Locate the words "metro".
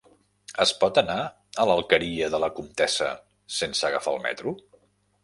4.25-4.55